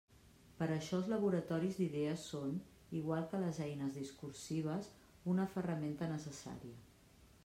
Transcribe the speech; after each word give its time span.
Per 0.59 0.67
això 0.75 0.95
els 0.99 1.09
laboratoris 1.11 1.75
d'idees 1.81 2.23
són, 2.31 2.55
igual 3.01 3.27
que 3.33 3.41
les 3.43 3.59
eines 3.67 3.99
discursives, 4.01 4.89
una 5.35 5.47
ferramenta 5.53 6.09
necessària. 6.15 6.81